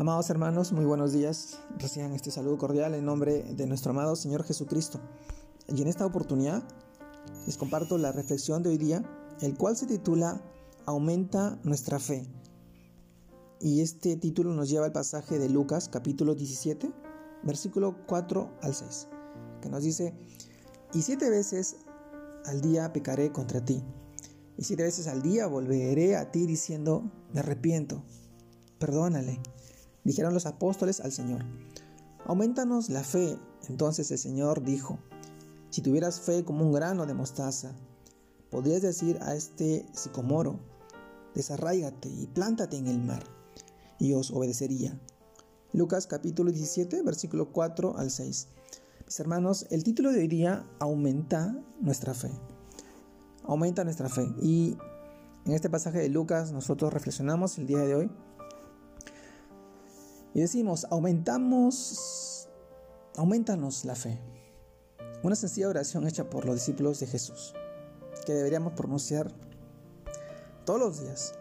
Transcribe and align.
Amados 0.00 0.30
hermanos, 0.30 0.72
muy 0.72 0.86
buenos 0.86 1.12
días. 1.12 1.58
Reciban 1.76 2.14
este 2.14 2.30
saludo 2.30 2.56
cordial 2.56 2.94
en 2.94 3.04
nombre 3.04 3.42
de 3.42 3.66
nuestro 3.66 3.90
amado 3.90 4.16
Señor 4.16 4.44
Jesucristo. 4.44 4.98
Y 5.68 5.82
en 5.82 5.88
esta 5.88 6.06
oportunidad 6.06 6.62
les 7.44 7.58
comparto 7.58 7.98
la 7.98 8.10
reflexión 8.10 8.62
de 8.62 8.70
hoy 8.70 8.78
día, 8.78 9.04
el 9.42 9.58
cual 9.58 9.76
se 9.76 9.86
titula 9.86 10.42
Aumenta 10.86 11.58
nuestra 11.64 11.98
fe. 11.98 12.26
Y 13.60 13.82
este 13.82 14.16
título 14.16 14.54
nos 14.54 14.70
lleva 14.70 14.86
al 14.86 14.92
pasaje 14.92 15.38
de 15.38 15.50
Lucas 15.50 15.90
capítulo 15.90 16.34
17, 16.34 16.90
versículo 17.42 17.94
4 18.06 18.50
al 18.62 18.74
6, 18.74 19.06
que 19.60 19.68
nos 19.68 19.82
dice, 19.82 20.14
y 20.94 21.02
siete 21.02 21.28
veces 21.28 21.76
al 22.46 22.62
día 22.62 22.90
pecaré 22.94 23.32
contra 23.32 23.62
ti, 23.62 23.84
y 24.56 24.64
siete 24.64 24.82
veces 24.82 25.08
al 25.08 25.20
día 25.20 25.46
volveré 25.46 26.16
a 26.16 26.32
ti 26.32 26.46
diciendo, 26.46 27.04
me 27.34 27.40
arrepiento, 27.40 28.02
perdónale. 28.78 29.42
Dijeron 30.04 30.34
los 30.34 30.46
apóstoles 30.46 31.00
al 31.00 31.12
Señor, 31.12 31.44
aumentanos 32.24 32.88
la 32.88 33.04
fe. 33.04 33.38
Entonces 33.68 34.10
el 34.10 34.18
Señor 34.18 34.62
dijo, 34.62 34.98
si 35.70 35.82
tuvieras 35.82 36.20
fe 36.20 36.44
como 36.44 36.64
un 36.64 36.72
grano 36.72 37.06
de 37.06 37.14
mostaza, 37.14 37.72
podrías 38.50 38.82
decir 38.82 39.18
a 39.22 39.34
este 39.34 39.86
sicomoro, 39.92 40.58
desarráigate 41.34 42.08
y 42.08 42.26
plántate 42.26 42.76
en 42.76 42.86
el 42.86 43.00
mar, 43.00 43.22
y 43.98 44.14
os 44.14 44.30
obedecería. 44.30 44.98
Lucas 45.72 46.06
capítulo 46.06 46.50
17, 46.50 47.02
versículo 47.02 47.52
4 47.52 47.96
al 47.96 48.10
6. 48.10 48.48
Mis 49.06 49.20
hermanos, 49.20 49.66
el 49.70 49.84
título 49.84 50.10
de 50.12 50.20
hoy 50.20 50.28
día 50.28 50.64
aumenta 50.80 51.56
nuestra 51.80 52.14
fe. 52.14 52.30
Aumenta 53.44 53.84
nuestra 53.84 54.08
fe. 54.08 54.26
Y 54.42 54.76
en 55.46 55.52
este 55.52 55.70
pasaje 55.70 55.98
de 55.98 56.08
Lucas 56.08 56.52
nosotros 56.52 56.92
reflexionamos 56.92 57.58
el 57.58 57.66
día 57.66 57.80
de 57.80 57.94
hoy 57.94 58.10
y 60.34 60.40
decimos, 60.40 60.86
aumentamos, 60.90 62.48
aumentanos 63.16 63.84
la 63.84 63.94
fe. 63.94 64.18
Una 65.22 65.36
sencilla 65.36 65.68
oración 65.68 66.06
hecha 66.06 66.30
por 66.30 66.44
los 66.44 66.54
discípulos 66.54 67.00
de 67.00 67.06
Jesús, 67.06 67.54
que 68.24 68.32
deberíamos 68.32 68.72
pronunciar 68.74 69.32
todos 70.64 70.80
los 70.80 71.00
días 71.00 71.34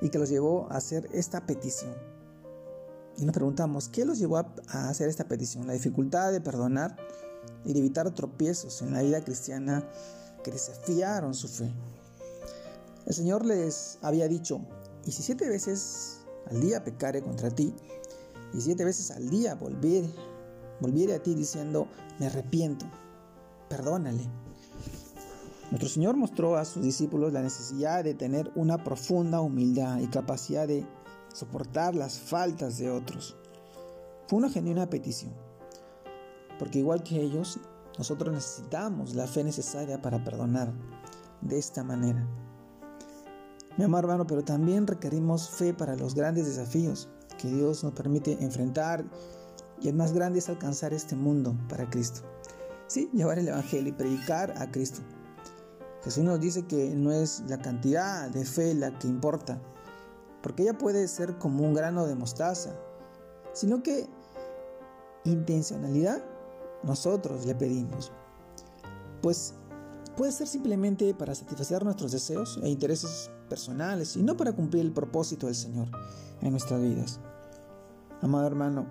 y 0.00 0.10
que 0.10 0.18
los 0.18 0.28
llevó 0.28 0.66
a 0.70 0.76
hacer 0.76 1.08
esta 1.12 1.46
petición. 1.46 1.94
Y 3.16 3.24
nos 3.24 3.34
preguntamos, 3.34 3.88
¿qué 3.88 4.04
los 4.04 4.18
llevó 4.18 4.38
a, 4.38 4.88
hacer 4.88 5.08
esta 5.08 5.24
petición? 5.24 5.66
La 5.66 5.72
dificultad 5.72 6.32
de 6.32 6.40
perdonar 6.40 6.96
y 7.64 7.72
de 7.72 7.78
evitar 7.78 8.10
tropiezos 8.12 8.82
en 8.82 8.92
la 8.92 9.02
vida 9.02 9.22
cristiana 9.24 9.88
que 10.42 10.50
desafiaron 10.50 11.34
su 11.34 11.48
fe. 11.48 11.72
El 13.06 13.14
Señor 13.14 13.44
les 13.44 13.98
había 14.02 14.28
dicho, 14.28 14.60
y 15.04 15.12
si 15.12 15.22
siete 15.22 15.48
veces 15.48 16.20
al 16.50 16.60
día 16.60 16.84
pecare 16.84 17.22
contra 17.22 17.50
ti, 17.50 17.74
y 18.54 18.60
siete 18.60 18.84
veces 18.84 19.10
al 19.10 19.30
día 19.30 19.54
volviere, 19.54 21.14
a 21.14 21.22
ti 21.22 21.34
diciendo, 21.34 21.88
me 22.18 22.26
arrepiento, 22.26 22.86
perdónale. 23.68 24.28
Nuestro 25.70 25.88
Señor 25.88 26.16
mostró 26.16 26.56
a 26.56 26.64
sus 26.64 26.82
discípulos 26.82 27.32
la 27.32 27.40
necesidad 27.40 28.04
de 28.04 28.14
tener 28.14 28.50
una 28.56 28.84
profunda 28.84 29.40
humildad 29.40 30.00
y 30.00 30.06
capacidad 30.08 30.68
de 30.68 30.86
soportar 31.32 31.94
las 31.94 32.18
faltas 32.18 32.76
de 32.76 32.90
otros. 32.90 33.36
Fue 34.28 34.38
una 34.38 34.50
genuina 34.50 34.90
petición, 34.90 35.32
porque 36.58 36.80
igual 36.80 37.02
que 37.02 37.22
ellos, 37.22 37.58
nosotros 37.96 38.34
necesitamos 38.34 39.14
la 39.14 39.26
fe 39.26 39.44
necesaria 39.44 40.02
para 40.02 40.22
perdonar 40.22 40.72
de 41.40 41.58
esta 41.58 41.82
manera. 41.82 42.26
Mi 43.78 43.84
amado 43.84 44.02
hermano, 44.02 44.26
pero 44.26 44.44
también 44.44 44.86
requerimos 44.86 45.48
fe 45.48 45.72
para 45.72 45.96
los 45.96 46.14
grandes 46.14 46.44
desafíos 46.44 47.08
que 47.42 47.48
Dios 47.48 47.82
nos 47.82 47.92
permite 47.92 48.38
enfrentar 48.40 49.04
y 49.80 49.88
el 49.88 49.96
más 49.96 50.12
grande 50.12 50.38
es 50.38 50.48
alcanzar 50.48 50.94
este 50.94 51.16
mundo 51.16 51.56
para 51.68 51.90
Cristo. 51.90 52.20
Sí, 52.86 53.10
llevar 53.12 53.40
el 53.40 53.48
Evangelio 53.48 53.88
y 53.88 53.92
predicar 53.92 54.54
a 54.62 54.70
Cristo. 54.70 55.00
Jesús 56.04 56.22
nos 56.22 56.40
dice 56.40 56.66
que 56.66 56.94
no 56.94 57.10
es 57.10 57.42
la 57.48 57.58
cantidad 57.58 58.30
de 58.30 58.44
fe 58.44 58.74
la 58.74 58.96
que 58.96 59.08
importa, 59.08 59.60
porque 60.40 60.62
ella 60.62 60.78
puede 60.78 61.08
ser 61.08 61.36
como 61.38 61.64
un 61.64 61.74
grano 61.74 62.06
de 62.06 62.14
mostaza, 62.14 62.76
sino 63.52 63.82
que 63.82 64.06
intencionalidad 65.24 66.22
nosotros 66.84 67.44
le 67.44 67.56
pedimos. 67.56 68.12
Pues 69.20 69.54
puede 70.16 70.30
ser 70.30 70.46
simplemente 70.46 71.12
para 71.14 71.34
satisfacer 71.34 71.84
nuestros 71.84 72.12
deseos 72.12 72.60
e 72.62 72.68
intereses 72.68 73.30
personales 73.48 74.16
y 74.16 74.22
no 74.22 74.36
para 74.36 74.52
cumplir 74.52 74.84
el 74.84 74.92
propósito 74.92 75.46
del 75.46 75.56
Señor 75.56 75.88
en 76.40 76.50
nuestras 76.52 76.80
vidas. 76.80 77.20
Amado 78.22 78.46
hermano, 78.46 78.86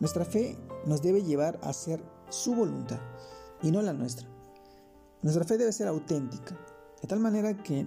nuestra 0.00 0.24
fe 0.24 0.58
nos 0.86 1.00
debe 1.02 1.22
llevar 1.22 1.58
a 1.62 1.68
hacer 1.68 2.02
su 2.28 2.54
voluntad 2.54 2.98
y 3.62 3.70
no 3.70 3.80
la 3.80 3.92
nuestra. 3.92 4.28
Nuestra 5.22 5.44
fe 5.44 5.56
debe 5.56 5.72
ser 5.72 5.86
auténtica, 5.86 6.58
de 7.00 7.06
tal 7.06 7.20
manera 7.20 7.56
que 7.62 7.86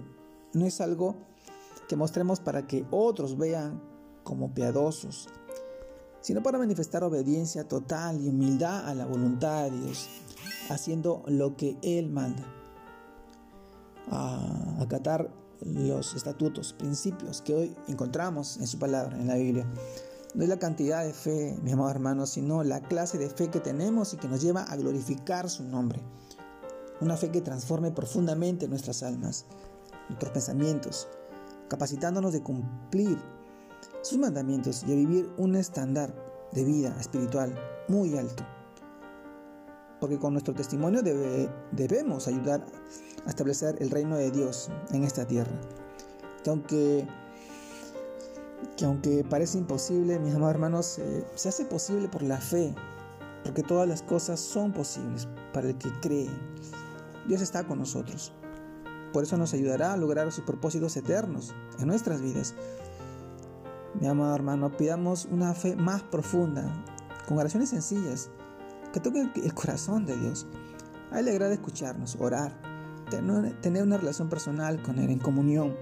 no 0.54 0.64
es 0.64 0.80
algo 0.80 1.14
que 1.86 1.96
mostremos 1.96 2.40
para 2.40 2.66
que 2.66 2.86
otros 2.90 3.36
vean 3.36 3.82
como 4.24 4.54
piadosos, 4.54 5.28
sino 6.22 6.42
para 6.42 6.58
manifestar 6.58 7.04
obediencia 7.04 7.68
total 7.68 8.20
y 8.20 8.28
humildad 8.28 8.88
a 8.88 8.94
la 8.94 9.04
voluntad 9.04 9.64
de 9.64 9.78
Dios, 9.78 10.08
haciendo 10.70 11.22
lo 11.26 11.56
que 11.56 11.76
Él 11.82 12.08
manda. 12.08 12.44
A 14.08 14.80
acatar 14.80 15.30
los 15.60 16.14
estatutos, 16.14 16.72
principios 16.72 17.42
que 17.42 17.54
hoy 17.54 17.76
encontramos 17.86 18.56
en 18.56 18.66
su 18.66 18.78
palabra, 18.78 19.18
en 19.18 19.26
la 19.26 19.34
Biblia. 19.34 19.66
No 20.36 20.42
es 20.42 20.50
la 20.50 20.58
cantidad 20.58 21.02
de 21.02 21.14
fe, 21.14 21.58
mi 21.62 21.72
amado 21.72 21.88
hermano, 21.88 22.26
sino 22.26 22.62
la 22.62 22.82
clase 22.82 23.16
de 23.16 23.30
fe 23.30 23.48
que 23.48 23.58
tenemos 23.58 24.12
y 24.12 24.18
que 24.18 24.28
nos 24.28 24.42
lleva 24.42 24.64
a 24.64 24.76
glorificar 24.76 25.48
su 25.48 25.64
nombre. 25.64 26.02
Una 27.00 27.16
fe 27.16 27.30
que 27.30 27.40
transforme 27.40 27.90
profundamente 27.90 28.68
nuestras 28.68 29.02
almas, 29.02 29.46
nuestros 30.10 30.32
pensamientos, 30.32 31.08
capacitándonos 31.70 32.34
de 32.34 32.42
cumplir 32.42 33.16
sus 34.02 34.18
mandamientos 34.18 34.84
y 34.86 34.92
a 34.92 34.96
vivir 34.96 35.30
un 35.38 35.56
estándar 35.56 36.14
de 36.52 36.64
vida 36.64 36.94
espiritual 37.00 37.54
muy 37.88 38.18
alto. 38.18 38.44
Porque 40.00 40.18
con 40.18 40.34
nuestro 40.34 40.52
testimonio 40.52 41.00
debemos 41.72 42.28
ayudar 42.28 42.62
a 43.24 43.30
establecer 43.30 43.76
el 43.78 43.90
reino 43.90 44.16
de 44.16 44.30
Dios 44.30 44.68
en 44.90 45.02
esta 45.02 45.26
tierra. 45.26 45.58
Que 46.44 46.50
aunque 46.50 47.08
que 48.76 48.84
aunque 48.84 49.24
parece 49.24 49.58
imposible, 49.58 50.18
mis 50.18 50.34
amados 50.34 50.54
hermanos, 50.54 50.98
eh, 50.98 51.26
se 51.34 51.48
hace 51.48 51.64
posible 51.64 52.08
por 52.08 52.22
la 52.22 52.38
fe, 52.38 52.74
porque 53.42 53.62
todas 53.62 53.88
las 53.88 54.02
cosas 54.02 54.38
son 54.38 54.72
posibles 54.72 55.26
para 55.52 55.68
el 55.68 55.78
que 55.78 55.90
cree. 56.00 56.30
Dios 57.26 57.40
está 57.40 57.64
con 57.64 57.78
nosotros. 57.78 58.32
Por 59.12 59.22
eso 59.22 59.36
nos 59.36 59.54
ayudará 59.54 59.92
a 59.92 59.96
lograr 59.96 60.30
sus 60.30 60.44
propósitos 60.44 60.96
eternos 60.96 61.54
en 61.78 61.86
nuestras 61.86 62.20
vidas. 62.20 62.54
Mi 63.98 64.06
amado 64.06 64.34
hermano, 64.34 64.76
pidamos 64.76 65.26
una 65.30 65.54
fe 65.54 65.74
más 65.74 66.02
profunda, 66.02 66.84
con 67.26 67.38
oraciones 67.38 67.70
sencillas, 67.70 68.30
que 68.92 69.00
toquen 69.00 69.32
el 69.36 69.54
corazón 69.54 70.04
de 70.04 70.16
Dios. 70.18 70.46
A 71.10 71.20
Él 71.20 71.26
le 71.26 71.30
agrada 71.30 71.54
escucharnos, 71.54 72.16
orar, 72.20 72.52
tener 73.06 73.82
una 73.82 73.96
relación 73.96 74.28
personal 74.28 74.82
con 74.82 74.98
Él 74.98 75.10
en 75.10 75.18
comunión 75.18 75.76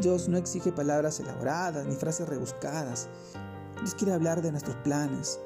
Dios 0.00 0.28
no 0.28 0.36
exige 0.36 0.72
palabras 0.72 1.20
elaboradas 1.20 1.86
ni 1.86 1.94
frases 1.94 2.28
rebuscadas. 2.28 3.08
Dios 3.80 3.94
quiere 3.94 4.12
hablar 4.12 4.42
de 4.42 4.50
nuestros 4.50 4.76
planes, 4.76 5.40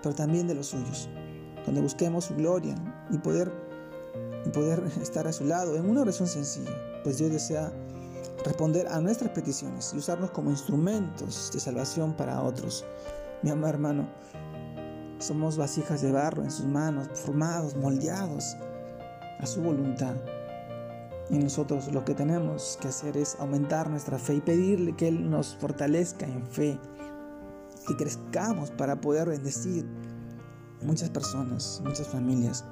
pero 0.00 0.14
también 0.14 0.46
de 0.46 0.54
los 0.54 0.68
suyos, 0.68 1.08
donde 1.66 1.80
busquemos 1.80 2.26
su 2.26 2.36
gloria 2.36 2.76
y 3.10 3.18
poder, 3.18 3.52
y 4.46 4.50
poder 4.50 4.84
estar 5.02 5.26
a 5.26 5.32
su 5.32 5.44
lado 5.44 5.74
en 5.76 5.90
una 5.90 6.02
oración 6.02 6.28
sencilla, 6.28 6.70
pues 7.02 7.18
Dios 7.18 7.32
desea 7.32 7.72
responder 8.44 8.86
a 8.86 9.00
nuestras 9.00 9.32
peticiones 9.32 9.92
y 9.92 9.98
usarnos 9.98 10.30
como 10.30 10.50
instrumentos 10.50 11.50
de 11.52 11.58
salvación 11.58 12.16
para 12.16 12.42
otros. 12.42 12.84
Mi 13.42 13.50
amado 13.50 13.74
hermano, 13.74 14.08
somos 15.18 15.56
vasijas 15.56 16.00
de 16.00 16.12
barro 16.12 16.44
en 16.44 16.50
sus 16.50 16.66
manos, 16.66 17.08
formados, 17.14 17.74
moldeados 17.74 18.56
a 19.40 19.46
su 19.46 19.60
voluntad. 19.62 20.14
Y 21.30 21.38
nosotros 21.38 21.92
lo 21.92 22.04
que 22.04 22.14
tenemos 22.14 22.76
que 22.80 22.88
hacer 22.88 23.16
es 23.16 23.36
aumentar 23.38 23.88
nuestra 23.88 24.18
fe 24.18 24.34
y 24.34 24.40
pedirle 24.40 24.96
que 24.96 25.08
Él 25.08 25.30
nos 25.30 25.54
fortalezca 25.56 26.26
en 26.26 26.44
fe, 26.46 26.78
que 27.86 27.96
crezcamos 27.96 28.70
para 28.72 29.00
poder 29.00 29.28
bendecir 29.28 29.86
muchas 30.82 31.10
personas, 31.10 31.80
muchas 31.84 32.08
familias, 32.08 32.64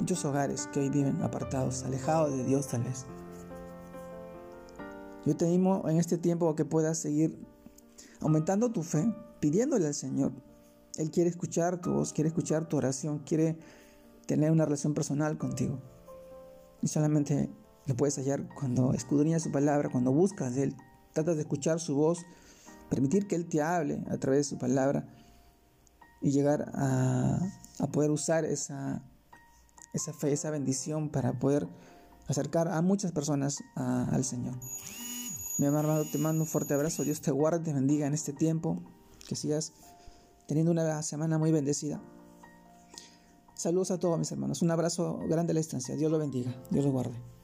muchos 0.00 0.24
hogares 0.24 0.66
que 0.72 0.80
hoy 0.80 0.88
viven 0.88 1.20
apartados, 1.22 1.82
alejados 1.84 2.34
de 2.34 2.44
Dios 2.44 2.68
tal 2.68 2.84
vez. 2.84 3.04
Yo 5.26 5.36
te 5.36 5.44
animo 5.44 5.82
en 5.88 5.98
este 5.98 6.16
tiempo 6.16 6.48
a 6.48 6.56
que 6.56 6.64
puedas 6.64 6.98
seguir 6.98 7.36
aumentando 8.20 8.70
tu 8.70 8.82
fe, 8.82 9.12
pidiéndole 9.40 9.88
al 9.88 9.94
Señor. 9.94 10.32
Él 10.96 11.10
quiere 11.10 11.28
escuchar 11.28 11.80
tu 11.80 11.92
voz, 11.92 12.12
quiere 12.12 12.28
escuchar 12.28 12.66
tu 12.66 12.76
oración, 12.78 13.18
quiere 13.18 13.58
tener 14.26 14.50
una 14.52 14.64
relación 14.64 14.94
personal 14.94 15.36
contigo. 15.36 15.78
Y 16.80 16.88
solamente 16.88 17.50
lo 17.86 17.96
puedes 17.96 18.16
hallar 18.16 18.48
cuando 18.54 18.92
escudriñas 18.92 19.42
su 19.42 19.52
palabra, 19.52 19.88
cuando 19.90 20.12
buscas 20.12 20.54
de 20.54 20.64
Él, 20.64 20.76
tratas 21.12 21.36
de 21.36 21.42
escuchar 21.42 21.80
su 21.80 21.94
voz 21.94 22.26
permitir 22.88 23.26
que 23.26 23.34
Él 23.34 23.46
te 23.46 23.62
hable 23.62 24.02
a 24.08 24.16
través 24.18 24.38
de 24.38 24.44
su 24.44 24.58
palabra 24.58 25.08
y 26.20 26.30
llegar 26.30 26.70
a, 26.74 27.40
poder 27.92 28.10
usar 28.10 28.44
esa, 28.44 29.02
fe, 30.18 30.32
esa 30.32 30.50
bendición 30.50 31.10
para 31.10 31.38
poder 31.38 31.68
acercar 32.26 32.68
a 32.68 32.80
muchas 32.82 33.12
personas 33.12 33.62
al 33.74 34.24
Señor. 34.24 34.54
Mi 35.58 35.66
amado, 35.66 36.04
te 36.04 36.18
mando 36.18 36.44
un 36.44 36.48
fuerte 36.48 36.74
abrazo. 36.74 37.04
Dios 37.04 37.20
te 37.20 37.30
guarde, 37.30 37.60
te 37.60 37.72
bendiga 37.72 38.06
en 38.06 38.14
este 38.14 38.32
tiempo. 38.32 38.82
Que 39.26 39.36
sigas 39.36 39.72
teniendo 40.46 40.70
una 40.70 41.02
semana 41.02 41.38
muy 41.38 41.50
bendecida. 41.50 42.00
Saludos 43.54 43.90
a 43.90 43.98
todos 43.98 44.18
mis 44.18 44.30
hermanos. 44.30 44.60
Un 44.62 44.70
abrazo 44.70 45.18
grande 45.28 45.52
a 45.52 45.54
la 45.54 45.60
distancia. 45.60 45.96
Dios 45.96 46.10
lo 46.10 46.18
bendiga. 46.18 46.54
Dios 46.70 46.84
lo 46.84 46.92
guarde. 46.92 47.35